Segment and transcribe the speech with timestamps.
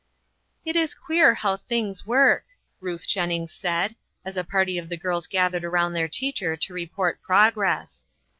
[0.65, 2.45] "It is queer how things work,"
[2.79, 6.73] Ruth Jen nings said, as a party of the girls gathered around their teacher to
[6.73, 8.07] report progress.